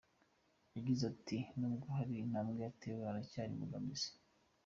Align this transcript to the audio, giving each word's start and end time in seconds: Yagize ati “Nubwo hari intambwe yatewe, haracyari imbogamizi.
Yagize 0.75 1.03
ati 1.13 1.37
“Nubwo 1.57 1.87
hari 1.97 2.13
intambwe 2.23 2.57
yatewe, 2.65 3.01
haracyari 3.07 3.51
imbogamizi. 3.53 4.09